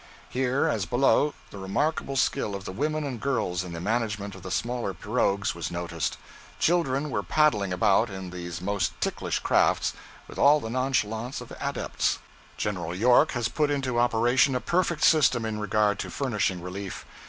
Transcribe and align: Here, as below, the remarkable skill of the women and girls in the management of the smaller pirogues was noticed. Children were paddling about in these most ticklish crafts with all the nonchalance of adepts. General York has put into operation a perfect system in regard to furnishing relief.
Here, 0.31 0.67
as 0.67 0.87
below, 0.87 1.35
the 1.51 1.59
remarkable 1.59 2.15
skill 2.15 2.55
of 2.55 2.65
the 2.65 2.71
women 2.71 3.03
and 3.03 3.19
girls 3.21 3.63
in 3.63 3.71
the 3.71 3.79
management 3.79 4.33
of 4.33 4.41
the 4.41 4.49
smaller 4.49 4.95
pirogues 4.95 5.53
was 5.53 5.69
noticed. 5.69 6.17
Children 6.57 7.11
were 7.11 7.21
paddling 7.21 7.71
about 7.71 8.09
in 8.09 8.31
these 8.31 8.61
most 8.61 8.99
ticklish 8.99 9.37
crafts 9.37 9.93
with 10.27 10.39
all 10.39 10.59
the 10.59 10.71
nonchalance 10.71 11.39
of 11.39 11.53
adepts. 11.59 12.17
General 12.57 12.95
York 12.95 13.33
has 13.33 13.47
put 13.47 13.69
into 13.69 13.99
operation 13.99 14.55
a 14.55 14.59
perfect 14.59 15.03
system 15.03 15.45
in 15.45 15.59
regard 15.59 15.99
to 15.99 16.09
furnishing 16.09 16.63
relief. 16.63 17.05